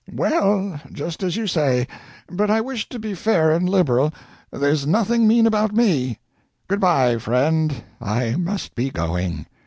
[0.11, 1.87] Well, just as you say,
[2.27, 4.11] but I wished to be fair and liberal
[4.49, 6.17] there's nothing mean about ME.
[6.67, 9.45] Good by, friend, I must be going.